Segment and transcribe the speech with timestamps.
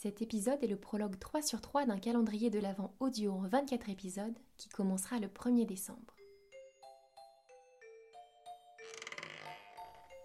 [0.00, 3.88] Cet épisode est le prologue 3 sur 3 d'un calendrier de l'Avent audio en 24
[3.88, 6.14] épisodes qui commencera le 1er décembre.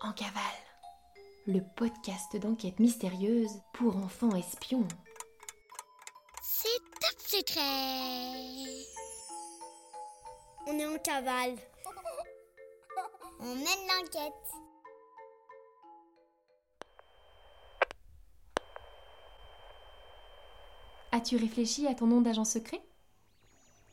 [0.02, 0.44] En cavale,
[1.48, 4.88] le podcast d'enquête mystérieuse pour enfants espions.
[6.44, 7.66] C'est top secret.
[10.68, 11.58] On est en cavale.
[13.40, 14.73] On mène l'enquête.
[21.14, 22.82] As-tu réfléchi à ton nom d'agent secret?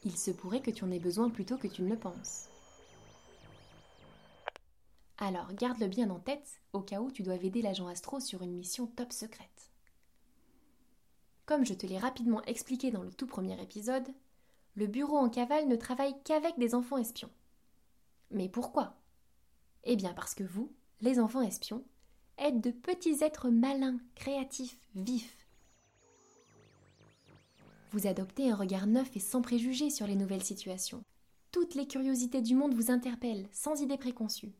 [0.06, 2.48] Il se pourrait que tu en aies besoin plus tôt que tu ne le penses.
[5.18, 8.56] Alors garde-le bien en tête au cas où tu dois aider l'agent Astro sur une
[8.56, 9.70] mission top secrète.
[11.44, 14.08] Comme je te l'ai rapidement expliqué dans le tout premier épisode,
[14.74, 17.28] le bureau en cavale ne travaille qu'avec des enfants espions.
[18.30, 18.96] Mais pourquoi?
[19.84, 21.84] Eh bien parce que vous, les enfants espions,
[22.38, 25.39] êtes de petits êtres malins, créatifs, vifs,
[27.90, 31.02] vous adoptez un regard neuf et sans préjugés sur les nouvelles situations.
[31.50, 34.54] Toutes les curiosités du monde vous interpellent, sans idées préconçues.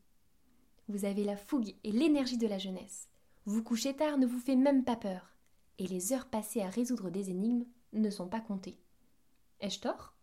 [0.89, 3.09] Vous avez la fougue et l'énergie de la jeunesse.
[3.45, 5.37] Vous coucher tard ne vous fait même pas peur.
[5.79, 8.79] Et les heures passées à résoudre des énigmes ne sont pas comptées.
[9.61, 10.15] Ai-je tort?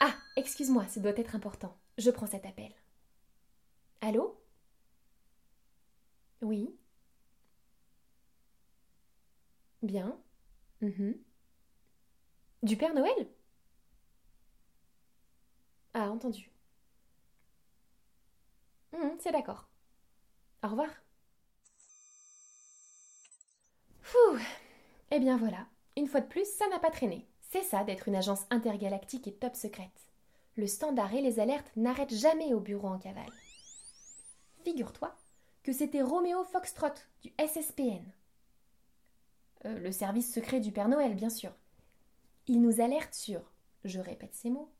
[0.00, 1.76] Ah, excuse-moi, ce doit être important.
[1.98, 2.72] Je prends cet appel.
[4.00, 4.40] Allô?
[6.40, 6.74] Oui?
[9.82, 10.18] Bien.
[10.84, 11.24] Mhm.
[12.64, 13.28] Du Père Noël?
[15.94, 16.50] Ah, entendu.
[18.92, 19.68] Mhm, c'est d'accord.
[20.64, 20.88] Au revoir.
[24.02, 24.38] Fouh
[25.10, 27.26] Eh bien voilà, une fois de plus, ça n'a pas traîné.
[27.40, 30.08] C'est ça d'être une agence intergalactique et top secrète.
[30.56, 33.32] Le standard et les alertes n'arrêtent jamais au bureau en cavale.
[34.64, 35.14] Figure-toi
[35.62, 36.88] que c'était Roméo Foxtrot
[37.22, 38.02] du SSPN,
[39.66, 41.52] euh, le service secret du Père Noël, bien sûr.
[42.46, 43.40] Il nous alerte sur,
[43.84, 44.70] je répète ces mots,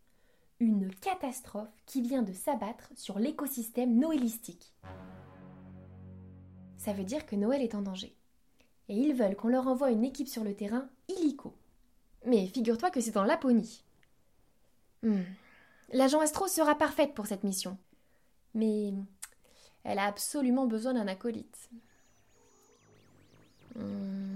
[0.60, 4.72] une catastrophe qui vient de s'abattre sur l'écosystème noélistique.
[6.76, 8.14] Ça veut dire que Noël est en danger.
[8.88, 11.54] Et ils veulent qu'on leur envoie une équipe sur le terrain illico.
[12.26, 13.82] Mais figure-toi que c'est en Laponie.
[15.02, 15.22] Hmm.
[15.92, 17.78] L'agent Astro sera parfaite pour cette mission.
[18.54, 18.92] Mais
[19.84, 21.70] elle a absolument besoin d'un acolyte.
[23.76, 24.33] Hmm.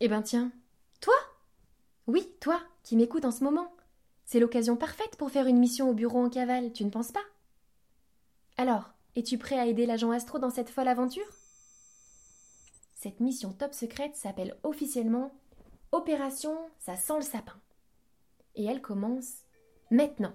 [0.00, 0.52] Eh ben tiens,
[1.00, 1.14] toi?
[2.06, 3.72] Oui, toi, qui m'écoutes en ce moment.
[4.26, 7.24] C'est l'occasion parfaite pour faire une mission au bureau en cavale, tu ne penses pas?
[8.58, 11.26] Alors, es-tu prêt à aider l'agent Astro dans cette folle aventure?
[12.94, 15.32] Cette mission top secrète s'appelle officiellement
[15.92, 17.58] Opération Ça sent le sapin.
[18.54, 19.44] Et elle commence
[19.90, 20.34] maintenant.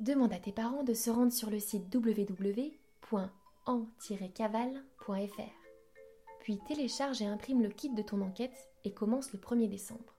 [0.00, 2.80] Demande à tes parents de se rendre sur le site www
[3.70, 5.42] en-cavale.fr.
[6.40, 10.16] Puis télécharge et imprime le kit de ton enquête et commence le 1er décembre.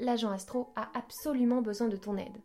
[0.00, 2.40] L'agent Astro a absolument besoin de ton aide.